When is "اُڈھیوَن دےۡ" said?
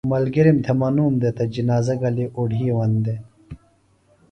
2.37-3.19